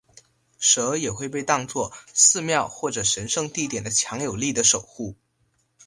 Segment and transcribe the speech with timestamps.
[0.57, 5.15] 蛇也会被当做寺庙或者神圣地点的强有力的守护。